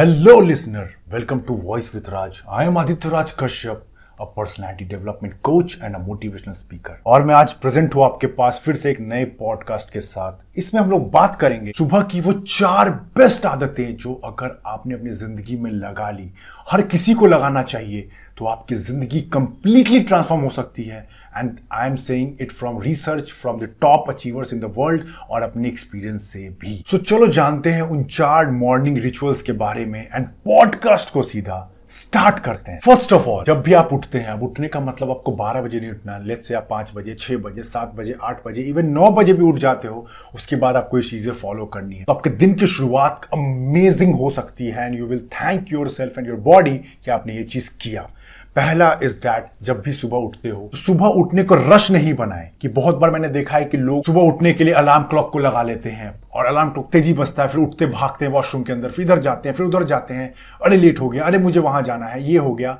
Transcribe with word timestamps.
Hello, 0.00 0.40
listener. 0.40 0.94
Welcome 1.12 1.42
to 1.44 1.54
Voice 1.54 1.92
with 1.92 2.08
Raj. 2.08 2.42
I 2.48 2.64
am 2.64 2.78
Aditya 2.78 3.10
Raj 3.10 3.32
Kashyap, 3.36 3.82
a 4.20 4.26
personality 4.30 4.86
development 4.86 5.34
coach 5.42 5.76
and 5.78 5.96
a 5.96 6.00
motivational 6.00 6.56
speaker. 6.56 6.94
और 7.06 7.22
मैं 7.24 7.34
आज 7.34 7.52
present 7.54 7.94
हूँ 7.94 8.04
आपके 8.04 8.26
पास 8.38 8.60
फिर 8.64 8.74
से 8.76 8.90
एक 8.90 9.00
नए 9.00 9.24
पॉडकास्ट 9.40 9.92
के 9.92 10.00
साथ। 10.00 10.58
इसमें 10.58 10.80
हम 10.80 10.90
लोग 10.90 11.10
बात 11.10 11.36
करेंगे 11.40 11.72
सुबह 11.78 12.02
की 12.12 12.20
वो 12.20 12.32
चार 12.32 12.90
बेस्ट 13.16 13.46
आदतें 13.46 13.96
जो 13.96 14.14
अगर 14.24 14.60
आपने 14.66 14.94
अपनी 14.94 15.10
ज़िंदगी 15.12 15.56
में 15.56 15.70
लगा 15.70 16.10
ली 16.10 16.30
हर 16.70 16.82
किसी 16.82 17.14
को 17.14 17.26
लगाना 17.26 17.62
चाहिए 17.62 18.08
तो 18.38 18.44
आपकी 18.46 18.74
ज़िंदगी 18.74 19.20
कंप्लीटली 19.32 20.00
ट्रांसफॉर्म 20.00 20.42
हो 20.42 20.50
सकती 20.50 20.84
है। 20.84 21.08
And 21.36 21.58
I 21.72 21.88
am 21.88 21.96
saying 21.96 22.40
it 22.40 22.52
from 22.52 22.80
research 22.82 23.30
from 23.32 23.60
the 23.60 23.68
top 23.80 24.08
achievers 24.10 24.52
in 24.54 24.60
the 24.60 24.72
world 24.76 25.04
और 25.30 25.42
अपने 25.42 25.68
एक्सपीरियंस 25.68 26.22
से 26.22 26.48
भी। 26.60 26.82
सो 26.86 26.96
so, 26.96 27.04
चलो 27.04 27.26
जानते 27.26 27.70
हैं 27.72 27.82
उन 27.82 28.04
चार 28.12 28.50
मॉर्निंग 28.50 28.98
रिचुअल्स 28.98 29.42
के 29.42 29.52
बारे 29.52 29.84
में 29.86 30.00
एंड 30.00 30.26
पॉडकास्ट 30.26 31.12
को 31.12 31.22
सीधा। 31.22 31.68
स्टार्ट 31.90 32.38
करते 32.38 32.72
हैं। 32.72 32.80
फ़र्स्ट 32.80 33.12
ऑफ़ 33.12 33.26
ऑल 33.28 33.44
जब 33.44 33.62
भी 33.62 33.72
आप 33.72 33.92
उठते 33.92 34.18
हैं, 34.18 34.26
अब 34.26 34.42
उठने 34.42 34.68
का 34.68 34.80
मतलब 34.80 35.10
आपको 35.10 35.32
12 35.32 35.60
बजे 35.60 35.80
नहीं 35.80 35.90
उठना 35.90 36.18
लेट 36.18 36.44
से 36.44 36.54
आप 36.54 36.66
पाँच 36.70 36.90
बजे, 36.94 37.14
छह 37.14 37.36
बजे, 37.36 37.62
सात 37.62 37.92
बजे, 37.94 38.14
आठ 38.22 38.46
बजे 38.46 38.62
इवन 38.62 38.86
नौ 38.86 39.10
बजे 39.10 39.32
भी 39.32 39.44
उठ 39.44 39.58
जाते 39.58 39.88
हो, 39.88 40.06
उसके 40.34 40.56
बाद 40.56 40.76
आपको 40.76 40.98
ये 40.98 41.02
चीज़ें 41.02 41.32
फॉलो 41.32 41.66
करनी 41.66 41.96
है। 41.96 42.04
तो 42.04 42.12
आपके 42.12 42.30
दिन 42.30 42.54
की 42.54 42.66
शुरुआत 42.66 43.28
अमेजिंग 43.34 44.14
हो 44.14 44.30
सकती 44.30 44.66
है 44.66 44.86
and 44.86 44.98
you 44.98 45.06
will 45.06 45.26
thank 45.34 45.72
yourself 45.88 46.18
and 46.18 46.28
your 46.28 46.38
body 46.40 46.76
कि 46.76 47.10
आपने 47.10 47.36
ये 47.36 47.44
चीज़ 47.44 47.70
किया। 47.80 48.08
पहला 48.56 48.92
इज़ 49.02 49.16
दैट 49.18 49.50
जब 49.62 49.80
भी 49.80 49.92
सुबह 49.92 50.18
उठते 50.18 50.48
हो 50.48 50.68
तो 50.72 50.78
सुबह 50.78 51.06
उठने 51.18 51.42
को 51.42 51.54
रश 51.56 51.90
नहीं 51.90 52.14
बनाए 52.14 52.50
कि 52.60 52.68
बहुत 52.68 52.96
बार 52.98 53.10
मैंने 53.10 53.28
देखा 53.28 53.56
है 53.56 53.64
कि 53.64 53.76
लोग 53.76 54.04
सुबह 54.06 54.20
उठने 54.22 54.52
के 54.52 54.64
लिए 54.64 54.74
अलार्म 54.74 55.02
क्लॉक 55.02 55.30
को 55.32 55.38
लगा 55.38 55.62
लेते 55.62 55.90
हैं 55.90 56.12
और 56.32 56.46
अलार्म 56.46 56.70
क्लॉक 56.70 56.88
तेज़ी 56.92 57.12
बजता 57.14 57.42
है, 57.42 57.48
फिर 57.48 57.60
उठते 57.60 57.86
भागते 57.88 58.24
हैं 58.24 58.32
वॉशरूम 58.32 58.62
के 58.62 58.72
अंदर, 58.72 58.90
फिर 58.90 59.04
इधर 59.04 59.18
जाते 59.18 59.48
हैं, 59.48 59.56
फिर 59.56 59.66
उधर 59.66 59.84
जाते 59.84 60.14
हैं, 60.14 60.32
अरे 60.64 60.76
लेट 60.76 61.00
हो 61.00 61.08
गया, 61.08 61.24
अरे 61.24 61.38
मुझे 61.38 61.60
वहाँ 61.60 61.82
जाना 61.82 62.06
है, 62.06 62.22
ये 62.22 62.38
हो 62.38 62.54
गया। 62.54 62.72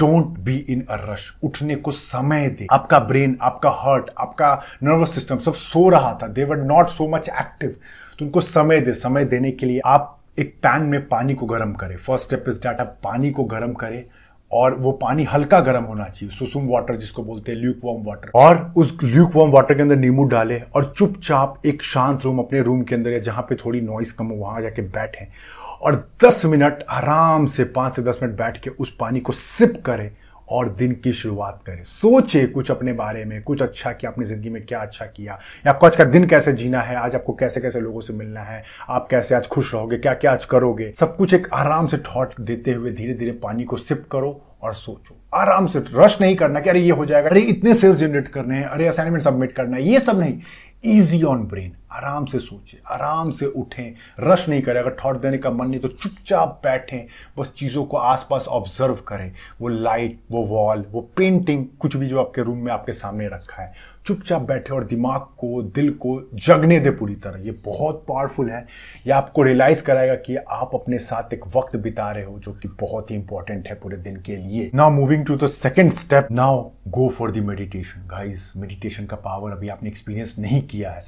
Don't 0.00 0.38
be 0.38 0.56
in 0.68 0.80
a 0.80 0.96
rush 1.00 1.32
उठने 1.44 1.74
को 1.76 1.90
समय 1.90 2.48
दे। 2.50 2.66
आपका 2.72 2.98
ब्रेन 3.00 3.36
आपका 3.42 3.70
हार्ट 3.72 4.10
आपका 4.18 4.52
नर्वस 4.82 5.14
सिस्टम 5.14 5.38
सब 5.38 5.54
सो 5.54 5.88
रहा 5.88 6.12
था। 6.22 6.26
They 6.28 6.44
were 6.44 6.56
not 6.56 6.88
so 6.90 7.08
much 7.08 7.28
active 7.30 7.76
तो 8.18 8.24
उनको 8.24 8.40
समय 8.40 8.80
दे, 8.80 8.92
समय 8.92 9.24
देने 9.24 9.50
के 9.50 9.66
लिए 9.66 9.80
आप 9.86 10.18
एक 10.38 10.54
पैन 10.62 10.82
में 10.82 11.06
पानी 11.08 11.34
को 11.34 11.46
गर्म 11.46 11.72
करें। 11.74 11.96
फ़र्स्ट 11.96 12.24
स्टेप 12.24 12.44
इज़ 12.48 12.58
दैट 12.58 12.80
आप 12.80 12.98
पानी 13.04 13.30
को 13.30 13.44
गर्म 13.46 13.72
करें। 13.74 14.04
और 14.54 14.74
वो 14.74 14.92
पानी 14.92 15.24
हल्का 15.24 15.60
गर्म 15.60 15.84
होना 15.84 16.04
चाहिए, 16.04 16.34
सुसुम 16.34 16.66
वाटर 16.68 16.96
जिसको 16.96 17.22
बोलते 17.22 17.52
हैं 17.52 17.58
ल्यूक 17.58 17.78
वॉर्म 17.84 18.02
वाटर 18.06 18.30
और 18.34 18.72
उस 18.76 18.96
ल्यूक 19.04 19.34
वॉर्म 19.34 19.52
वाटर 19.52 19.74
के 19.74 19.82
अंदर 19.82 19.96
नींबू 19.96 20.24
डाले 20.24 20.60
और 20.74 20.92
चुपचाप 20.96 21.62
एक 21.66 21.82
शांत 21.82 22.24
रूम 22.24 22.38
अपने 22.38 22.60
रूम 22.62 22.82
के 22.82 22.94
अंदर 22.94 23.10
या 23.10 23.18
जहाँ 23.20 23.42
पे 23.42 23.54
थोड़ी 23.54 23.80
नॉइस 23.80 24.12
कम 24.12 24.26
हो, 24.26 24.36
वहाँ 24.36 24.62
जाके 24.62 24.82
बैठे। 24.82 25.26
और 25.82 26.08
10 26.24 26.44
मिनट 26.46 26.84
आराम 26.90 27.46
से 27.46 27.64
5 27.64 27.96
से 27.96 28.02
दस 28.02 28.18
मिनट 28.22 28.36
बैठ 28.36 28.60
के 28.60 28.70
उस 28.70 28.96
पानी 29.00 29.20
को 29.20 29.32
सिप 29.32 29.82
करें। 29.86 30.10
और 30.48 30.68
दिन 30.68 30.92
की 30.94 31.12
शुरुआत 31.12 31.60
करें। 31.66 31.82
सोचे 31.84 32.44
कुछ 32.46 32.70
अपने 32.70 32.92
बारे 32.92 33.24
में, 33.24 33.42
कुछ 33.42 33.62
अच्छा 33.62 33.92
किया, 33.92 34.10
अपनी 34.10 34.24
ज़िंदगी 34.24 34.50
में 34.50 34.64
क्या 34.66 34.78
अच्छा 34.78 35.04
किया। 35.06 35.38
या 35.66 35.70
आपको 35.70 35.86
आज 35.86 35.96
का 35.96 36.04
दिन 36.04 36.26
कैसे 36.26 36.52
जीना 36.52 36.80
है, 36.80 36.96
आज 36.96 37.14
आपको 37.14 37.32
कैसे 37.32 37.60
कैसे 37.60 37.80
लोगों 37.80 38.00
से 38.00 38.12
मिलना 38.12 38.40
है, 38.40 38.62
आप 38.88 39.06
कैसे 39.10 39.34
आज 39.34 39.46
खुश 39.46 39.72
रहोगे 39.74 39.96
क्या 39.96 40.14
क्या 40.14 40.32
आज 40.32 40.44
करोगे? 40.44 40.92
सब 41.00 41.16
कुछ 41.16 41.34
एक 41.34 41.48
आराम 41.52 41.86
से 41.86 41.98
थॉट 42.06 42.40
देते 42.40 42.72
हुए 42.72 42.90
धीरे 42.90 43.14
धीरे 43.14 43.32
पानी 43.32 43.64
को 43.64 43.76
सिप 43.76 44.04
करो 44.12 44.40
और 44.62 44.74
सोचो। 44.74 45.16
आराम 45.34 45.66
से, 45.66 45.84
रश 45.92 46.20
नहीं 46.20 46.36
करना 46.36 46.60
कि 46.60 46.70
अरे 46.70 46.80
ये 46.80 46.90
हो 46.90 47.06
जाएगा, 47.06 47.28
अरे 47.28 47.40
इतने 47.40 47.74
सेल्स 47.74 47.96
जनरेट 47.96 48.28
करने 48.28 48.56
हैं, 48.56 48.64
अरे 48.64 48.86
असाइनमेंट 48.86 49.22
सबमिट 49.22 49.52
करना 49.52 49.76
है, 49.76 49.82
ये 49.82 50.00
सब 50.00 50.20
नहीं। 50.20 50.40
इजी 50.84 51.22
ऑन 51.22 51.42
ब्रेन 51.42 51.72
आराम 51.94 52.24
से 52.24 52.38
सोचे, 52.38 52.78
आराम 52.90 53.30
से 53.30 53.46
उठें 53.46 53.94
रश 54.20 54.48
नहीं 54.48 54.62
करें। 54.62 54.80
अगर 54.80 54.96
थॉट 55.04 55.20
देने 55.20 55.38
का 55.38 55.50
मन 55.50 55.66
नहीं 55.66 55.80
तो 55.80 55.88
चुपचाप 55.88 56.60
बैठें, 56.64 57.06
बस 57.38 57.52
चीज़ों 57.56 57.84
को 57.84 57.96
आसपास 57.96 58.46
ऑब्ज़र्व 58.48 58.94
करें। 59.08 59.32
वो 59.60 59.68
लाइट 59.68 60.18
वो 60.30 60.44
वॉल 60.46 60.84
वो 60.90 61.00
पेंटिंग 61.16 61.66
कुछ 61.80 61.96
भी 61.96 62.06
जो 62.06 62.20
आपके 62.20 62.42
रूम 62.42 62.58
में 62.58 62.72
आपके 62.72 62.92
सामने 62.92 63.28
रखा 63.28 63.62
है। 63.62 63.72
चुपचाप 64.06 64.42
बैठे 64.42 64.72
और 64.74 64.84
दिमाग 64.84 65.20
को, 65.38 65.62
दिल 65.62 65.90
को 65.92 66.30
जगने 66.34 66.78
दे 66.80 66.90
पूरी 66.90 67.14
तरह। 67.14 67.44
ये 67.44 67.50
बहुत 67.64 68.04
पावरफुल 68.08 68.50
है। 68.50 68.60
ये 69.06 69.12
आपको 69.12 69.42
रियलाइज़ 69.42 69.82
कराएगा 69.82 70.14
कि 70.14 70.36
आप 70.36 70.70
अपने 70.74 70.98
साथ 70.98 71.32
एक 71.34 71.46
वक्त 71.56 71.76
बिता 71.76 72.10
रहे 72.10 72.24
हो, 72.24 72.38
जो 72.38 72.52
कि 72.52 72.68
बहुत 72.80 73.10
ही 73.10 73.16
इंपॉर्टेंट 73.16 73.68
है 73.68 73.74
पूरे 73.74 73.96
दिन 73.96 74.20
के 74.20 74.36
लिए। 74.36 74.70
Now 74.74 74.90
moving 74.90 75.24
to 75.26 75.36
the 75.36 75.46
second 75.46 75.92
step 75.92 76.28
now 76.30 76.62
go 76.88 77.08
for 77.08 77.32
the 77.32 77.36
meditation 77.44 78.06
guys 78.06 78.52
meditation 78.56 79.06
का 79.06 79.16
पावर 79.16 79.50
अभी 79.50 79.68
आपने 79.68 79.88
एक्सपीरियंस 79.88 80.36
नहीं 80.38 80.60
किया 80.62 80.90
है। 80.90 81.04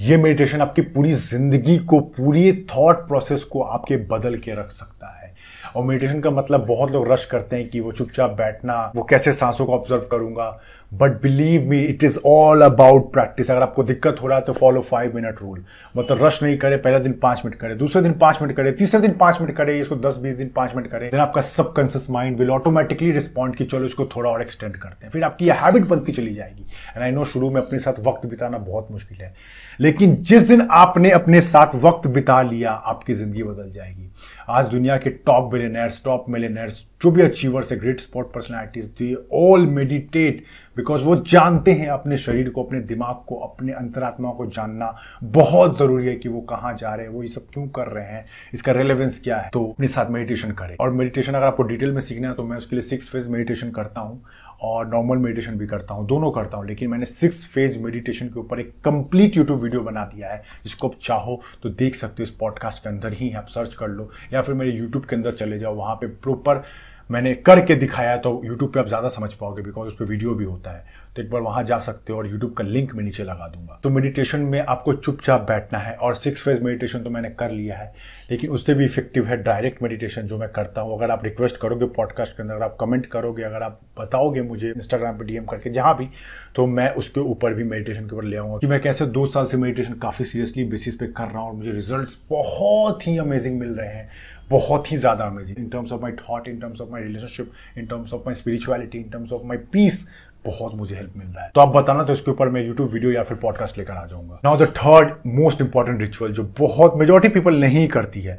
ये 0.00 0.16
मेडिटेशन 0.16 0.60
आपकी 0.60 0.82
पूरी 0.82 1.12
ज़िंदगी 1.12 1.76
को, 1.78 1.98
पूरी 2.00 2.52
थॉट 2.70 2.96
प्रोसेस 3.08 3.42
को 3.44 3.62
आपके 3.62 3.96
बदल 4.10 4.36
के 4.36 4.52
रख 4.52 4.70
सकता 4.70 5.08
है। 5.16 5.34
और 5.76 5.84
मेडिटेशन 5.84 6.20
का 6.20 6.30
मतलब 6.30 6.64
बहुत 6.66 6.90
लोग 6.90 7.10
रश 7.12 7.24
करते 7.24 7.56
हैं 7.56 7.68
कि 7.68 7.80
वो 7.80 7.92
चुपचाप 7.92 8.30
बैठना, 8.30 8.92
वो 8.96 9.02
कैसे 9.02 9.32
सांसों 9.32 9.66
को 9.66 9.72
ऑब्ज़र्व 9.72 10.06
करूँगा 10.10 10.48
but 10.92 11.20
believe 11.22 11.68
me 11.70 11.78
it 11.80 12.04
is 12.04 12.18
all 12.26 12.62
about 12.62 13.12
practice 13.12 13.50
अगर 13.50 13.62
आपको 13.62 13.82
दिक्कत 13.82 14.16
हो 14.22 14.28
रहा 14.28 14.38
है 14.38 14.44
तो 14.44 14.52
फॉलो 14.52 14.80
फाइव 14.80 15.14
मिनट 15.14 15.42
रूल 15.42 15.62
मतलब 15.96 16.24
रश 16.24 16.42
नहीं 16.42 16.56
करे, 16.58 16.76
पहले 16.76 16.98
दिन 17.00 17.12
पाँच 17.22 17.42
मिनट 17.44 17.54
करे, 17.54 17.74
दूसरे 17.74 18.02
दिन 18.02 18.12
पाँच 18.12 18.40
मिनट 18.42 18.56
करे, 18.56 18.72
तीसरे 18.72 19.00
दिन 19.00 19.12
पाँच 19.20 19.40
मिनट 19.40 19.56
करे, 19.56 19.78
इसको 19.80 19.96
दस, 19.98 20.16
बीस 20.18 20.34
दिन 20.34 20.48
पाँच 20.56 20.74
मिनट 20.76 20.86
करे 20.90 21.08
देन 21.10 21.20
आपका 21.20 21.40
सब 21.40 21.72
conscious 21.74 22.08
mind 22.10 22.38
will 22.38 22.50
automatically 22.50 23.10
respond 23.12 23.56
कि 23.56 23.64
चलो 23.64 23.86
इसको 23.86 24.06
थोड़ा 24.16 24.30
और 24.30 24.42
एक्सटेंड 24.42 24.76
करते 24.76 25.06
हैं। 25.06 25.12
फिर 25.12 25.24
आपकी 25.24 25.46
ये 25.46 25.52
हैबिट 25.54 25.86
बनती 25.88 26.12
चली 26.12 26.34
जाएगी। 26.34 26.62
एंड 26.62 27.02
आई 27.02 27.10
नो 27.10 27.24
शुरू 27.24 27.50
में 27.50 27.60
अपने 27.60 27.78
साथ 27.78 28.00
वक्त 28.06 28.26
बिताना 28.26 28.58
बहुत 28.58 28.88
मुश्किल 28.90 29.18
है। 29.22 29.34
लेकिन 29.80 30.16
जिस 30.22 30.42
दिन 30.42 30.66
आपने 30.70 31.10
अपने 31.10 31.40
साथ 31.40 31.74
वक्त 31.74 32.06
बिता 32.08 32.40
लिया, 32.42 32.70
आपकी 32.70 33.14
ज़िंदगी 33.14 33.42
बदल 33.42 33.70
जाएगी। 33.70 34.10
आज 34.50 34.66
दुनिया 34.66 34.96
के 34.96 35.10
टॉप 35.26 35.50
बिलियनर्स 35.52 36.02
टॉप 36.04 36.24
मिलियनर्स 36.28 36.78
जो 37.02 37.10
भी 37.10 37.22
अचीवर्स 37.22 37.70
है 37.72 37.78
great 37.78 38.00
sport 38.00 38.28
personalities 38.28 38.86
they 38.98 39.14
all 39.32 39.66
meditate 39.66 40.42
because 40.76 41.04
वो 41.04 41.14
जानते 41.26 41.72
हैं 41.72 41.88
अपने 41.88 42.16
शरीर 42.18 42.48
को, 42.50 42.62
अपने 42.64 42.80
दिमाग 42.80 43.22
को, 43.26 43.36
अपने 43.36 43.72
अंतरात्मा 43.72 44.30
को 44.32 44.46
जानना 44.46 44.94
बहुत 45.22 45.78
ज़रूरी 45.78 46.06
है 46.06 46.14
कि 46.14 46.28
वो 46.28 46.40
कहाँ 46.40 46.74
जा 46.74 46.94
रहे 46.94 47.06
हैं, 47.06 47.12
वो 47.12 47.22
ये 47.22 47.28
सब 47.28 47.46
क्यों 47.52 47.66
कर 47.68 47.88
रहे 47.88 48.04
हैं, 48.04 48.24
इसका 48.54 48.72
रेलेवेंस 48.72 49.20
क्या 49.24 49.38
है। 49.38 49.50
तो 49.52 49.64
अपने 49.66 49.88
साथ 49.88 50.10
मेडिटेशन 50.10 50.52
करें। 50.52 50.76
और 50.76 50.90
मेडिटेशन 50.92 51.32
अगर 51.32 51.46
आपको 51.46 51.62
डिटेल 51.62 51.92
में 51.92 52.00
सीखना 52.00 52.28
है 52.28 52.34
तो 52.34 52.44
मैं 52.44 52.56
उसके 52.56 52.76
लिए 52.76 52.82
सिक्स 52.82 53.10
फ़ेज़ 53.10 53.28
मेडिटेशन 53.28 53.70
करता 53.70 54.00
हूँ। 54.00 54.22
और 54.62 54.86
नॉर्मल 54.88 55.18
मेडिटेशन 55.18 55.58
भी 55.58 55.66
करता 55.66 55.94
हूँ, 55.94 56.06
दोनों 56.06 56.30
करता 56.30 56.58
हूँ, 56.58 56.66
लेकिन 56.66 56.90
मैंने 56.90 57.04
सिक्स 57.04 57.46
फ़ेज़ 57.46 57.78
मेडिटेशन 57.82 58.28
के 58.28 58.40
ऊपर 58.40 58.60
एक 58.60 58.72
कंप्लीट 58.84 59.36
यूट्यूब 59.36 59.60
वीडियो 59.62 59.80
बना 59.82 60.04
दिया 60.04 60.28
है, 60.28 60.42
जिसको 60.64 60.88
आप 60.88 60.94
चाहो 61.02 61.40
तो 61.62 61.68
देख 61.70 61.94
सकते 61.94 62.22
हो 62.22 62.24
इस 62.24 62.30
पॉडकास्ट 62.30 62.82
के 62.82 62.88
अंदर 62.88 63.12
ही, 63.12 63.32
आप 63.32 63.46
सर्च 63.48 63.74
कर 63.74 63.88
लो, 63.88 64.10
या 64.32 64.42
फिर 64.42 64.54
मेरे 64.54 64.70
यूट्यूब 64.70 65.04
के 65.04 65.16
अंदर 65.16 65.32
चले 65.32 65.58
जाओ, 65.58 65.74
वहाँ 65.74 65.94
पर 65.94 66.06
प्रॉपर 66.22 66.62
मैंने 67.10 67.34
करके 67.36 67.74
दिखाया 67.74 68.16
तो 68.16 68.40
यूट्यूब 68.44 68.72
पे 68.72 68.80
आप 68.80 68.86
ज़्यादा 68.88 69.08
समझ 69.08 69.32
पाओगे 69.34 69.62
बिकॉज़ 69.62 69.88
उस 69.88 69.96
पर 69.96 70.04
वीडियो 70.04 70.34
भी 70.34 70.44
होता 70.44 70.70
है। 70.70 70.98
तो 71.16 71.22
एक 71.22 71.30
बार 71.30 71.40
वहाँ 71.42 71.62
जा 71.64 71.78
सकते 71.78 72.12
हो 72.12 72.18
और 72.18 72.26
यूट्यूब 72.26 72.52
का 72.54 72.64
लिंक 72.64 72.94
मैं 72.94 73.04
नीचे 73.04 73.24
लगा 73.24 73.46
दूँगा। 73.48 73.78
तो 73.82 73.90
मेडिटेशन 73.90 74.40
में 74.42 74.58
आपको 74.60 74.92
चुपचाप 74.94 75.40
बैठना 75.42 75.78
है 75.78 75.94
और 75.94 76.14
सिक्स 76.16 76.42
फ़ेज़ 76.42 76.62
मेडिटेशन 76.64 77.02
तो 77.02 77.10
मैंने 77.10 77.30
कर 77.30 77.50
लिया 77.50 77.76
है, 77.76 77.92
लेकिन 78.30 78.50
उससे 78.50 78.74
भी 78.74 78.84
इफ़ेक्टिव 78.84 79.26
है 79.26 79.36
डायरेक्ट 79.42 79.82
मेडिटेशन 79.82 80.22
जो 80.22 80.38
मैं 80.38 80.48
करता 80.50 80.80
हूँ। 80.80 80.96
अगर 80.96 81.10
आप 81.10 81.24
रिक्वेस्ट 81.24 81.56
करोगे 81.56 81.86
पॉडकास्ट 81.96 82.36
के 82.36 82.42
अंदर, 82.42 82.54
अगर 82.54 82.64
आप 82.64 82.76
कमेंट 82.80 83.06
करोगे, 83.06 83.42
अगर 83.42 83.62
आप 83.62 83.80
बताओगे 83.98 84.42
मुझे 84.42 84.68
इंस्टाग्राम 84.68 85.18
पर 85.18 85.24
डीएम 85.24 85.44
करके, 85.44 85.70
जहाँ 85.70 85.96
भी 85.98 86.08
तो 86.56 86.66
मैं 86.68 86.90
उसके 86.94 87.20
ऊपर 87.22 87.54
भी 87.54 87.64
मेडिटेशन 87.64 88.06
के 88.06 88.16
ऊपर 88.16 88.24
ले 88.24 88.36
आऊँगा। 88.36 88.58
कि 88.58 88.66
मैं 88.66 88.80
कैसे 88.80 89.06
दो 89.08 89.26
साल 89.26 89.44
से 89.44 89.56
मेडिटेशन 89.56 89.94
काफ़ी 89.98 90.24
सीरियसली 90.24 90.64
बेसिस 90.66 90.96
पे 90.96 91.06
कर 91.08 91.24
रहा 91.24 91.38
हूँ 91.38 91.50
और 91.50 91.56
मुझे 91.56 91.70
रिज़ल्ट 91.70 92.18
बहुत 92.30 93.06
ही 93.06 93.18
अमेजिंग 93.18 93.58
मिल 93.60 93.68
रहे 93.70 93.88
हैं। 93.88 94.06
बहुत 94.50 94.90
ही 94.92 94.96
ज़्यादा 94.96 95.24
amazing 95.24 95.58
in 95.58 95.68
terms 95.68 95.92
of 95.92 96.02
my 96.02 96.12
thought 96.20 96.48
in 96.48 96.58
terms 96.60 96.80
of 96.80 96.90
my 96.90 97.02
relationship 97.02 97.52
in 97.78 97.86
terms 97.86 98.14
of 98.14 98.22
my 98.26 98.34
spirituality 98.34 98.98
in 98.98 99.08
terms 99.10 99.32
of 99.32 99.42
my 99.46 99.56
peace 99.72 100.06
बहुत 100.44 100.74
मुझे 100.74 100.94
हेल्प 100.96 101.12
मिल 101.16 101.26
रहा 101.26 101.44
है। 101.44 101.50
तो 101.54 101.60
आप 101.60 101.68
बताना 101.68 102.04
तो 102.04 102.12
इसके 102.12 102.30
ऊपर 102.30 102.48
मैं 102.48 102.64
यूट्यूब 102.66 102.90
वीडियो 102.90 103.10
या 103.12 103.22
फिर 103.22 103.36
पॉडकास्ट 103.36 103.78
लेकर 103.78 103.92
आ 103.92 104.04
जाऊँगा। 104.06 104.40
Now 104.44 104.56
the 104.58 104.68
third 104.76 105.12
most 105.28 105.60
important 105.60 106.00
ritual 106.00 106.32
जो 106.32 106.44
बहुत 106.58 106.96
मेजोरिटी 106.96 107.28
पीपल 107.34 107.60
नहीं 107.60 107.86
करती 107.88 108.20
है 108.20 108.38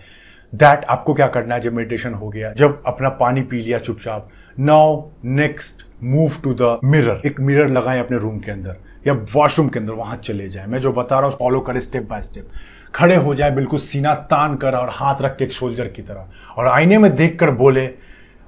दैट 0.53 0.85
आपको 0.85 1.13
क्या 1.13 1.27
करना 1.27 1.55
है 1.55 1.61
जब 1.61 1.73
मेडिटेशन 1.73 2.13
हो 2.13 2.29
गया, 2.29 2.51
जब 2.51 2.81
अपना 2.87 3.09
पानी 3.17 3.41
पी 3.41 3.61
लिया 3.61 3.79
चुपचाप। 3.79 4.29
Now 4.59 5.03
next 5.25 5.85
move 6.03 6.41
to 6.43 6.53
the 6.53 6.79
mirror 6.83 7.21
एक 7.25 7.39
मिरर 7.39 7.69
लगाएँ 7.69 7.99
अपने 7.99 8.17
रूम 8.17 8.39
के 8.39 8.51
अंदर 8.51 8.75
या 9.07 9.13
वॉशरूम 9.33 9.69
के 9.69 9.79
अंदर, 9.79 9.93
वहाँ 9.93 10.17
चले 10.17 10.47
जाए। 10.49 10.65
मैं 10.67 10.79
जो 10.79 10.91
बता 10.93 11.19
रहा 11.19 11.29
हूँ 11.29 11.37
फॉलो 11.37 11.59
करें 11.59 11.79
स्टेप 11.79 12.07
बाय 12.09 12.21
स्टेप 12.21 12.49
खड़े 12.95 13.15
हो 13.15 13.35
जाए, 13.35 13.51
बिल्कुल 13.51 13.79
सीना 13.79 14.15
तान 14.15 14.55
कर 14.55 14.73
और 14.73 14.89
हाथ 14.91 15.15
रख 15.21 15.37
के 15.37 15.43
एक 15.43 15.53
सोल्जर 15.53 15.87
की 15.87 16.01
तरह। 16.01 16.25
और 16.57 16.67
आईने 16.67 16.97
में 16.97 17.15
देखकर 17.15 17.51
बोले, 17.51 17.89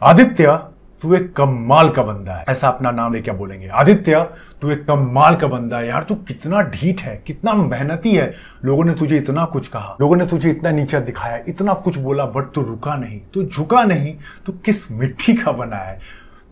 आदित्य, 0.04 0.60
तू 1.01 1.16
एक 1.16 1.36
कमाल 1.36 1.90
का 1.90 2.04
बंदा 2.04 2.34
है। 2.34 2.45
ऐसा 2.50 2.68
अपना 2.68 2.92
नाम 2.92 3.13
लेके 3.13 3.31
बोलेंगे। 3.31 3.68
आदित्य, 3.68 4.30
तू 4.62 4.72
एक 4.72 4.88
कमाल 4.88 5.36
का 5.36 5.48
बंदा 5.48 5.78
है 5.78 5.88
यार, 5.88 6.04
तू 6.04 6.16
कितना 6.16 6.62
ढीठ 6.62 7.01
है, 7.01 7.24
कितना 7.28 7.54
मेहनती 7.54 8.16
है। 8.16 8.34
लोगों 8.66 8.86
ने 8.86 8.94
तुझे 8.94 9.18
इतना 9.18 9.45
कुछ 9.45 9.68
कहा, 9.68 9.98
लोगों 10.01 10.16
ने 10.16 10.28
तुझे 10.28 10.50
इतना 10.50 10.72
नीचा 10.72 11.00
दिखाया, 11.00 11.39
इतना 11.48 11.74
कुछ 11.74 11.98
बोला 11.98 12.25
बट 12.25 12.44
तू 12.44 12.62
रुका 12.62 12.96
नहीं। 12.96 13.22
तू 13.34 13.44
झुका 13.44 13.84
नहीं, 13.84 14.16
तू 14.46 14.51
किस 14.51 14.92
मिट्टी 14.92 15.34
का 15.34 15.51
बना 15.51 15.75
है? 15.75 16.00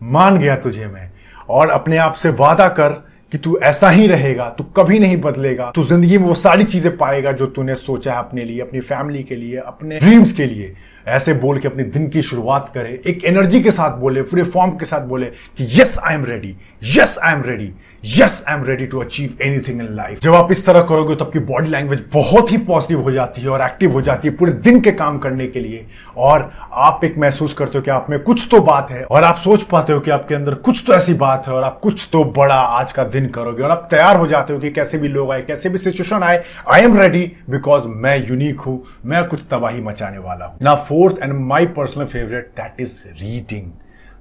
मान 0.02 0.38
गया 0.38 0.56
तुझे 0.56 0.86
मैं। 0.86 1.10
और 1.48 1.68
अपने 1.68 1.96
आप 1.98 2.12
से 2.12 2.30
वादा 2.30 2.68
कर 2.68 3.11
कि 3.32 3.38
तू 3.38 3.56
ऐसा 3.62 3.90
ही 3.90 4.06
रहेगा, 4.06 4.48
तू 4.48 4.64
कभी 4.76 4.98
नहीं 4.98 5.16
बदलेगा। 5.16 5.70
तू 5.74 5.82
ज़िंदगी 5.84 6.18
में 6.18 6.26
वो 6.28 6.34
सारी 6.34 6.64
चीज़ें 6.64 6.96
पाएगा 6.96 7.32
जो 7.32 7.46
तूने 7.48 7.74
सोचा 7.74 8.12
है 8.12 8.18
अपने 8.18 8.44
लिए, 8.44 8.60
अपनी 8.60 8.80
फैमिली 8.80 9.22
के 9.22 9.36
लिए, 9.36 9.56
अपने 9.56 9.98
ड्रीम्स 9.98 10.32
के 10.32 10.46
लिए। 10.46 10.74
ऐसे 11.08 11.32
बोल 11.34 11.58
के 11.58 11.68
अपने 11.68 11.84
दिन 11.84 12.06
की 12.08 12.22
शुरुआत 12.22 12.70
करे, 12.74 13.00
एक 13.06 13.24
एनर्जी 13.24 13.60
के 13.62 13.70
साथ 13.70 13.96
बोले, 13.98 14.22
पूरे 14.22 14.42
फॉर्म 14.42 14.70
के 14.70 14.84
साथ 14.84 15.06
बोले 15.06 15.26
कि 15.26 15.66
yes 15.72 15.98
I 16.04 16.14
am 16.14 16.24
ready 16.24 16.54
yes 16.96 17.18
I 17.24 17.32
am 17.32 17.42
ready 17.42 17.72
yes 18.04 18.44
I 18.48 18.56
am 18.56 18.64
ready 18.64 18.86
to 18.86 19.00
achieve 19.00 19.42
anything 19.42 19.80
in 19.80 19.88
life 19.96 20.20
जब 20.22 20.34
आप 20.34 20.52
इस 20.52 20.64
तरह 20.66 20.82
करोगे 20.82 21.14
तो 21.14 21.24
आपकी 21.24 21.38
बॉडी 21.38 21.68
लैंग्वेज 21.68 22.04
बहुत 22.12 22.52
ही 22.52 22.56
पॉजिटिव 22.58 23.00
हो 23.02 23.10
जाती 23.12 23.42
है 23.42 23.48
और 23.48 23.62
एक्टिव 23.62 23.92
हो 23.92 24.00
जाती 24.02 24.28
है 24.28 24.34
पूरे 24.36 24.52
दिन 24.52 24.80
के 24.80 24.92
काम 24.92 25.18
करने 25.18 25.46
के 25.46 25.60
लिए। 25.60 25.84
और 26.16 26.50
आप 26.72 27.04
एक 27.04 27.18
महसूस 27.18 27.54
करते 27.54 27.78
हो 27.78 27.82
कि 27.82 27.90
आप 27.90 28.06
में 28.10 28.18
कुछ 28.22 28.46
तो 28.50 28.60
बात 28.60 28.90
है 28.90 29.02
और 29.04 29.24
आप 29.24 29.36
सोच 29.36 29.62
पाते 29.62 29.92
हो 29.92 30.00
कि 30.00 30.10
आपके 30.10 30.34
अंदर 30.34 30.54
कुछ 30.54 30.82
तो 30.86 30.94
ऐसी 30.94 31.14
बात 31.14 31.48
है 31.48 31.54
और 31.54 31.64
आप 31.64 31.78
कुछ 31.82 32.08
तो 32.12 32.24
बड़ा 32.38 32.54
आज 32.54 32.92
का 32.92 33.04
दिन 33.04 33.21
करोगे 33.28 33.62
और 33.62 33.70
आप 33.70 33.86
तैयार 33.90 34.16
हो 34.16 34.26
जाते 34.26 34.52
हो 34.52 34.58
कि 34.60 34.70
कैसे 34.70 34.98
भी 34.98 35.08
लोग 35.08 35.30
आए, 35.32 35.42
कैसे 35.42 35.68
भी 35.68 35.78
सिचुएशन 35.78 36.22
आए 36.22 36.42
आई 36.72 36.82
एम 36.82 36.96
रेडी 36.98 37.24
बिकॉज़ 37.50 37.86
मैं 37.88 38.16
यूनिक 38.28 38.60
हूँ, 38.60 38.82
मैं 39.04 39.24
कुछ 39.28 39.44
तबाही 39.50 39.80
मचाने 39.80 40.18
वाला 40.18 40.46
हूँ। 40.46 40.58
ना 40.62 40.74
fourth 40.74 41.22
and 41.22 41.32
my 41.32 41.66
personal 41.76 42.06
favourite 42.06 42.52
that 42.56 42.80
is 42.80 42.92
reading 43.20 43.70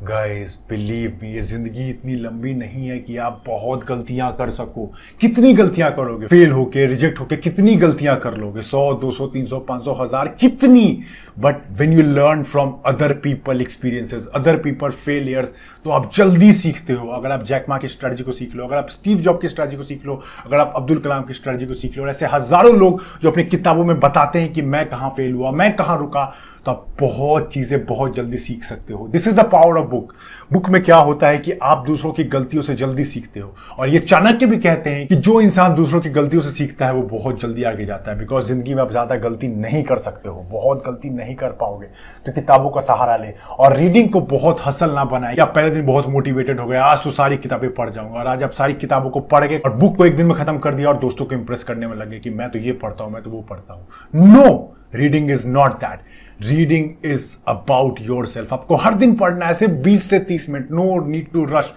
guys 0.01 0.55
believe 0.69 1.19
me 1.21 1.31
ये 1.33 1.41
ज़िंदगी 1.41 1.87
इतनी 1.89 2.15
लंबी 2.15 2.53
नहीं 2.53 2.87
है 2.87 2.97
कि 2.99 3.17
आप 3.17 3.43
बहुत 3.47 3.83
गलतियाँ 3.85 4.31
कर 4.37 4.49
सको। 4.49 4.85
कितनी 5.21 5.51
गलतियाँ 5.53 5.91
करोगे? 5.95 6.27
फेल 6.27 6.51
होके 6.51 6.85
रिजेक्ट 6.85 7.19
होके 7.19 7.35
कितनी 7.37 7.75
गलतियाँ 7.75 8.17
कर 8.19 8.37
लोगे? 8.37 8.61
सौ, 8.61 8.93
दो 8.93 9.11
सौ, 9.11 9.27
तीन 9.27 9.45
सौ, 9.45 9.59
पाँच 9.59 9.83
सौ, 9.85 9.93
हज़ार, 9.93 10.27
कितनी? 10.41 11.03
But 11.39 11.61
when 11.79 11.93
you 11.93 12.01
learn 12.03 12.43
from 12.43 12.73
other 12.85 13.13
people 13.13 13.61
experiences 13.61 14.27
other 14.35 14.57
people 14.61 14.91
failures 14.91 15.53
तो 15.85 15.89
आप 15.89 16.11
जल्दी 16.15 16.51
सीखते 16.53 16.93
हो। 16.93 17.07
अगर 17.09 17.31
आप 17.31 17.43
जैकमा 17.45 17.77
की 17.77 17.87
स्ट्रेटजी 17.87 18.23
को 18.23 18.31
सीख 18.31 18.55
लो, 18.55 18.65
अगर 18.65 18.77
आप 18.77 18.89
स्टीव 18.89 19.17
जॉब 19.19 19.39
की 19.41 19.47
स्ट्रेटजी 19.47 19.77
को 19.77 19.83
सीख 19.83 20.05
लो, 20.05 20.21
अगर 20.45 20.57
आप 20.57 20.73
अब्दुल 20.75 20.99
कलाम 20.99 21.23
की 21.23 21.33
स्ट्रेटजी 21.33 21.65
को 21.65 21.73
सीख 21.73 21.97
लो 21.97 22.07
ऐसे 22.07 22.25
हज़ारों 22.25 22.75
लोग 22.77 23.01
जो 23.21 23.31
अपनी 23.31 23.43
किताबों 23.45 23.85
में 23.85 23.99
बताते 23.99 24.39
हैं 24.39 24.51
कि 24.53 24.61
मैं 24.63 24.85
कहाँ 24.89 25.09
फेल 25.17 25.33
हुआ, 25.33 25.51
मैं 25.51 25.75
कहाँ 25.75 25.97
रुका 25.99 26.33
तो 26.65 26.71
आप 26.71 26.85
बहुत 26.99 27.51
चीज़ें 27.53 27.85
बहुत 27.85 28.15
जल्दी 28.15 28.37
सीख 28.37 28.63
सकते 28.63 28.93
हो। 28.93 29.07
This 29.07 29.27
is 29.27 29.39
the 29.39 29.43
power 29.51 29.77
of 29.77 29.87
book 29.89 30.13
book 30.53 30.69
में 30.69 30.81
क्या 30.83 30.95
होता 30.97 31.27
है 31.27 31.37
कि 31.37 31.51
आप 31.63 31.85
दूसरों 31.85 32.11
की 32.13 32.23
गलतियों 32.25 32.63
से 32.63 32.75
जल्दी 32.75 33.03
सीखते 33.05 33.39
हो। 33.39 33.53
और 33.79 33.89
ये 33.89 33.99
चाणक्य 33.99 34.45
भी 34.45 34.57
कहते 34.57 34.89
हैं 34.89 35.07
कि 35.07 35.15
जो 35.17 35.39
इंसान 35.41 35.75
दूसरों 35.75 36.01
की 36.01 36.09
गलतियों 36.09 36.43
से 36.43 36.51
सीखता 36.51 36.85
है, 36.85 36.93
वो 36.93 37.01
बहुत 37.03 37.39
जल्दी 37.41 37.63
आगे 37.63 37.85
जाता 37.85 38.11
है। 38.11 38.17
बिकॉज़ 38.17 38.45
ज़िंदगी 38.47 38.73
में 38.73 38.81
आप 38.81 38.91
ज़्यादा 38.91 39.15
गलती 39.17 39.47
नहीं 39.47 39.83
कर 39.83 39.97
सकते 39.99 40.29
हो। 40.29 40.45
बहुत 40.51 40.83
गलती 40.85 41.09
नहीं 41.09 41.35
कर 41.35 41.51
पाओगे। 41.51 41.87
तो 42.25 42.31
किताबों 42.31 42.69
का 42.69 42.81
सहारा 42.81 43.15
ले। 43.17 43.33
और 43.49 43.75
रीडिंग 43.77 44.09
को 44.09 44.21
बहुत 44.21 44.65
हसल 44.65 44.91
ना 44.91 45.05
बनाए। 45.05 45.35
या 45.35 45.45
पहले 45.47 45.69
दिन 45.69 45.85
बहुत 45.85 46.07
मोटिवेटेड 46.07 46.59
हो 46.59 46.67
गया 46.67 46.85
आज 46.85 47.03
तो 47.03 47.11
सारी 47.11 47.37
किताबें 47.37 47.69
पढ़ 47.73 47.89
जाऊँगा। 47.89 48.19
और 48.19 48.27
आज 48.27 48.43
आप 48.43 48.51
सारी 48.51 48.73
किताबों 48.75 49.09
को 49.09 49.19
पढ़ 49.21 49.45
गए 49.45 49.57
और 49.57 49.73
बुक 49.73 49.97
को 49.97 50.05
एक 50.05 50.15
दिन 50.15 50.25
में 50.25 50.37
खत्म 50.37 50.57
कर 50.57 50.75
दिया 50.75 50.89
और 50.89 50.97
दोस्तों 50.99 51.25
को 51.25 51.35
इंप्रेस 51.35 51.63
करने 51.63 51.87
में 51.87 51.97
लगे 51.97 52.19
कि 52.19 52.29
मैं 52.29 52.49
तो 52.49 52.59
ये 52.59 52.71
पढ़ता 52.73 53.03
हूँ, 53.03 53.13
मैं 53.13 53.23
तो 53.23 53.31
वो 53.31 53.41
पढ़ता 53.41 53.73
हूँ। 53.73 54.33
No 54.33 54.77
reading 54.95 55.29
is 55.31 55.47
not 55.47 55.73
that 55.75 55.99
reading 56.43 56.89
is 57.05 57.25
about 57.47 57.99
yourself 58.27 58.53
आपको 58.53 58.75
हर 58.75 58.93
दिन 58.95 59.15
पढ़ना 59.15 59.45
है, 59.45 59.53
सिर्फ़ 59.55 59.73
20 59.83 60.03
से 60.09 60.19
30 60.21 60.49
मिनट। 60.49 60.71
नो 60.71 61.05
नीड 61.07 61.31
टू 61.33 61.43
रश 61.49 61.71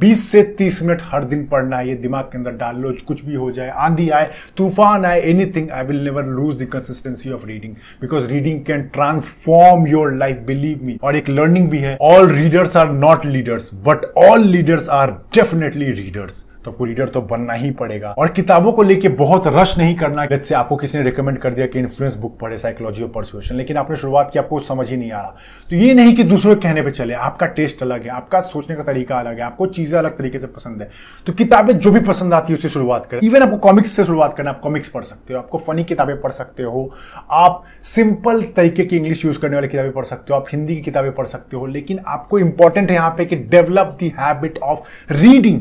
20 0.00 0.22
से 0.22 0.42
30 0.58 0.82
मिनट 0.82 1.02
हर 1.04 1.24
दिन 1.24 1.46
पढ़ना 1.46 1.76
है, 1.76 1.88
ये 1.88 1.94
दिमाग 1.96 2.24
के 2.24 2.38
अंदर 2.38 2.52
डाल 2.52 2.76
लो, 2.76 2.92
कुछ 3.06 3.24
भी 3.24 3.34
हो 3.34 3.50
जाए, 3.50 3.68
आंधी 3.68 4.08
आए, 4.10 4.30
तूफ़ान 4.56 5.04
आए 5.04 5.20
anything 5.22 5.70
I 5.70 5.84
will 5.84 6.04
never 6.04 6.26
lose 6.26 6.62
the 6.62 6.68
consistency 6.72 7.30
of 7.32 7.46
reading 7.46 7.74
because 8.00 8.28
reading 8.30 8.64
can 8.64 8.82
transform 8.94 9.86
your 9.86 10.14
life 10.16 10.44
believe 10.46 10.84
me 10.84 10.98
और 11.02 11.16
एक 11.16 11.28
लर्निंग 11.30 11.68
भी 11.70 11.78
है 11.78 11.96
all 12.02 12.30
readers 12.32 12.76
are 12.76 12.92
not 12.92 13.26
leaders 13.26 13.70
but 13.86 14.04
all 14.18 14.46
leaders 14.46 14.88
are 14.90 15.10
definitely 15.34 15.90
readers 15.92 16.44
तो 16.64 16.70
आपको 16.70 16.84
रीडर 16.84 17.08
तो 17.08 17.20
बनना 17.22 17.52
ही 17.52 17.70
पड़ेगा। 17.70 18.10
और 18.10 18.28
किताबों 18.28 18.72
को 18.72 18.82
लेके 18.82 19.08
बहुत 19.10 19.46
रश 19.46 19.76
नहीं 19.78 19.94
करना। 19.96 20.24
लेट 20.24 20.42
से 20.42 20.54
आपको 20.54 20.76
किसी 20.76 20.98
ने 20.98 21.04
रिकमेंड 21.04 21.38
कर 21.38 21.54
दिया 21.54 21.66
कि 21.66 21.78
इन्फ्लुएंस 21.78 22.14
बुक 22.14 22.38
पढ़े 22.40 22.58
साइकोलॉजी 22.58 23.02
और 23.02 23.08
परसुएशन 23.08 23.56
लेकिन 23.56 23.76
आपने 23.76 23.96
शुरुआत 23.96 24.30
की, 24.32 24.38
आपको 24.38 24.58
समझ 24.60 24.88
ही 24.90 24.96
नहीं 24.96 25.10
आ 25.12 25.20
रहा। 25.20 25.36
तो 25.70 25.76
ये 25.76 25.94
नहीं 25.94 26.14
कि 26.14 26.24
दूसरों 26.24 26.54
के 26.54 26.60
कहने 26.60 26.82
पर 26.82 26.90
चले। 26.90 27.14
आपका 27.14 27.46
टेस्ट 27.46 27.82
अलग 27.82 28.02
है, 28.02 28.08
आपका 28.08 28.40
सोचने 28.42 28.76
का 28.76 28.82
तरीका 28.82 29.18
अलग 29.18 29.34
है, 29.34 29.40
आपको 29.40 29.66
चीज़ें 29.68 29.98
अलग 29.98 30.16
तरीके 30.18 30.38
से 30.38 30.46
पसंद 30.48 30.82
है। 30.82 30.90
तो 31.26 31.32
किताबें 31.32 31.72
जो 31.78 31.92
भी 31.92 32.00
पसंद 32.00 32.34
आती 32.34 32.52
है 32.52 32.56
उससे 32.56 32.68
शुरुआत 32.68 33.06
करें। 33.06 33.20
इवन 33.22 33.42
आपको 33.42 33.56
कॉमिक्स 33.58 33.90
से 33.90 34.04
शुरुआत 34.04 34.36
करना, 34.36 34.50
आप 34.50 34.60
कॉमिक्स 34.60 34.88
पढ़ 34.88 35.04
सकते 35.04 35.34
हो, 35.34 35.40
आपको 35.40 35.58
फनी 35.58 35.84
किताबें 35.84 36.20
पढ़ 36.20 36.32
सकते 36.32 36.62
हो, 36.62 36.90
आप 37.30 37.64
सिंपल 37.84 38.42
तरीके 38.56 38.84
की 38.84 38.96
इंग्लिश 38.96 39.24
यूज़ 39.24 39.38
करने 39.38 39.56
वाली 39.56 39.68
किताबें 39.68 39.92
पढ़ 39.92 40.04
सकते 40.04 40.34
हो, 40.34 40.40
आप 40.40 40.46
हिंदी 40.52 40.76
की 40.76 40.80
किताबें 40.82 41.12
पढ़ 41.12 41.26
सकते 41.26 41.56
हो, 41.56 41.66
लेकिन 41.66 42.00
आपको 42.06 42.38
इंपॉर्टेंट 42.38 42.88
है 42.90 42.96
यहाँ 42.96 43.10
पे 43.10 43.24
कि 43.24 43.36
develop 43.36 43.96
the 44.00 44.12
habit 44.18 44.58
of 44.58 45.12
reading 45.12 45.60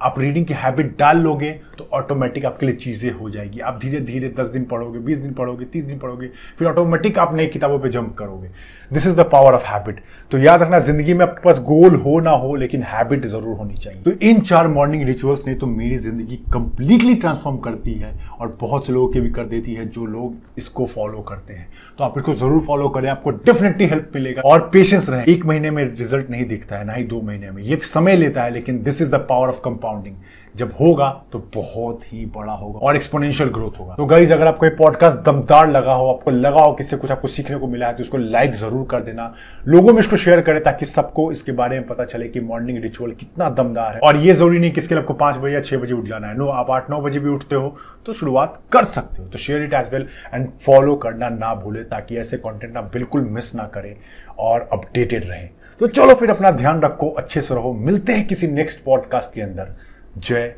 आप 0.00 0.18
रीडिंग 0.18 0.46
की 0.46 0.54
हैबिट 0.54 0.96
डाल 0.98 1.18
लोगे 1.18 1.50
तो 1.78 1.88
ऑटोमेटिक 1.94 2.44
आपके 2.46 2.66
लिए 2.66 2.74
चीज़ें 2.76 3.10
हो 3.12 3.30
जाएगी। 3.30 3.60
आप 3.60 3.78
धीरे 3.82 4.00
धीरे 4.00 4.28
दस 4.38 4.46
दिन 4.48 4.64
पढ़ोगे, 4.64 4.98
बीस 4.98 5.18
दिन 5.18 5.32
पढ़ोगे, 5.32 5.64
तीस 5.64 5.84
दिन 5.84 5.98
पढ़ोगे, 5.98 6.30
फिर 6.58 6.68
ऑटोमेटिक 6.68 7.18
आप 7.18 7.34
नई 7.34 7.46
किताबों 7.46 7.78
पे 7.78 7.88
जंप 7.88 8.14
करोगे। 8.18 8.48
This 8.90 9.06
is 9.06 9.16
the 9.16 9.24
power 9.32 9.54
of 9.54 9.64
habit 9.66 10.00
तो 10.30 10.38
याद 10.38 10.62
रखना, 10.62 10.78
ज़िंदगी 10.78 11.14
में 11.14 11.24
आपके 11.26 11.42
पास 11.44 11.60
गोल 11.62 11.94
हो 11.96 12.18
ना 12.20 12.30
हो, 12.32 12.54
लेकिन 12.56 12.82
हैबिट 12.82 13.26
ज़रूर 13.26 13.56
होनी 13.56 13.74
चाहिए। 13.74 14.02
तो 14.02 14.10
इन 14.22 14.40
चार 14.40 14.68
मॉर्निंग 14.68 15.02
रिचुअल्स 15.06 15.46
ने 15.46 15.54
तो 15.54 15.66
मेरी 15.66 15.96
ज़िंदगी 15.98 16.36
कंप्लीटली 16.52 17.14
ट्रांसफॉर्म 17.14 17.58
करती 17.58 17.94
है 17.94 18.14
और 18.40 18.56
बहुत 18.60 18.86
से 18.86 18.92
लोगों 18.92 19.08
की 19.08 19.20
भी 19.20 19.30
कर 19.30 19.44
देती 19.46 19.74
है, 19.74 19.88
जो 19.88 20.06
लोग 20.06 20.58
इसको 20.58 20.86
फॉलो 20.86 21.20
करते 21.20 21.54
हैं। 21.54 21.68
तो 21.98 22.04
आप 22.04 22.18
इसको 22.18 22.34
ज़रूर 22.34 22.62
फॉलो 22.66 22.88
करें, 22.88 23.08
आपको 23.10 23.30
डेफिनेटली 23.30 23.86
हेल्प 23.86 24.12
मिलेगा। 24.14 24.42
और 24.42 24.68
पेशेंस 24.72 25.08
रहे। 25.10 25.32
एक 25.32 25.46
महीने 25.46 25.70
में 25.70 25.84
रिज़ल्ट 25.86 26.30
नहीं 26.30 26.44
दिखता 26.46 26.76
है, 26.76 26.84
ना 26.84 26.92
ही 26.92 27.04
दो 27.04 27.20
महीने 27.22 27.50
में। 27.50 27.62
ये 27.62 27.80
समय 27.86 28.16
लेता 28.16 28.42
है, 28.42 28.50
लेकिन 28.50 28.82
this 28.82 29.02
is 29.02 29.14
the 29.14 29.26
power 29.28 29.48
of 29.48 29.60
compounding 29.88 30.16
जब 30.56 30.72
होगा 30.80 31.08
तो 31.32 31.38
बहुत 31.54 32.04
ही 32.12 32.24
बड़ा 32.36 32.52
होगा 32.52 32.78
और 32.78 32.96
एक्सपोनेंशियल 32.96 33.48
ग्रोथ 33.50 33.78
होगा। 33.78 33.94
तो 33.94 34.06
गाइज़ 34.06 34.32
अगर 34.34 34.46
आपको 34.46 34.66
ये 34.66 34.70
पॉडकास्ट 34.76 35.16
दमदार 35.26 35.68
लगा 35.70 35.92
हो, 35.92 36.08
आपको 36.08 36.30
लगा 36.30 36.60
हो 36.60 36.72
किससे 36.72 36.96
कुछ 36.96 37.10
आपको 37.10 37.28
सीखने 37.28 37.56
को 37.58 37.66
मिला 37.66 37.86
है 37.86 37.96
तो 37.96 38.02
इसको 38.02 38.16
लाइक 38.18 38.54
ज़रूर 38.54 38.86
कर 38.90 39.00
देना। 39.02 39.32
लोगों 39.68 39.92
में 39.92 40.00
इसको 40.00 40.16
शेयर 40.16 40.40
करें 40.40 40.62
ताकि 40.62 40.86
सबको 40.86 41.30
इसके 41.32 41.52
बारे 41.52 41.78
में 41.78 41.86
पता 41.88 42.04
चले 42.04 42.28
कि 42.28 42.40
मॉर्निंग 42.40 42.82
रिचुअल 42.82 43.12
कितना 43.12 43.48
दमदार 43.50 43.94
है। 43.94 44.00
और 44.00 44.16
ये 44.16 44.32
ज़रूरी 44.32 44.58
नहीं 44.58 44.70
कि 44.70 44.80
इसके 44.80 44.94
लिए 44.94 45.02
आपको 45.02 45.14
पाँच 45.16 45.36
बजे 45.36 45.54
या 45.54 45.60
छह 45.60 45.78
बजे 45.78 45.94
उठ 45.94 46.04
जाना 46.06 46.28
है। 46.28 46.36
नो 46.38 46.48
आप 46.48 46.70
आठ, 46.70 46.90
नौ 46.90 47.00
बजे 47.00 47.20
भी 47.20 47.30
उठते 47.30 47.56
हो 47.56 47.76
तो 48.06 48.12
शुरुआत 48.12 48.60
कर 48.72 48.84
सकते 48.86 49.22
हो। 49.22 49.28
तो 49.28 49.38
share 49.38 49.62
it 49.62 49.74
as 49.74 49.92
well 49.92 50.06
and 50.34 50.48
follow 50.66 50.96
करना 50.96 51.28
ना 51.30 51.54
भूले 51.56 51.82
ताकि 51.86 52.16
ऐसे 52.16 52.36
कॉन्टेंट 52.38 52.76
आप 52.76 52.90
बिल्कुल 52.92 53.28
मिस 53.30 53.54
ना 53.54 53.64
करें 53.74 53.94
और 54.38 54.68
अपडेटेड 54.72 55.28
रहें। 55.28 55.48
तो 55.80 55.86
चलो 55.86 56.14
फिर 56.14 56.30
अपना 56.30 56.50
ध्यान 56.50 56.80
रखो, 56.80 57.10
अच्छे 57.10 57.40
से 57.40 57.54
रहो। 57.54 57.72
मिलते 57.72 58.12
हैं 58.12 58.26
किसी 58.26 58.46
नेक्स्ट 58.46 58.84
पॉडकास्ट 58.84 59.34
के 59.34 59.40
अंदर। 59.40 59.74
जय 60.18 60.54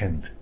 हिंद। 0.00 0.35